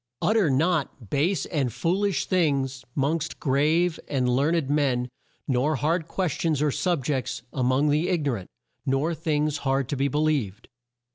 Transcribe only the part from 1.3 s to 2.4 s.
and fool ish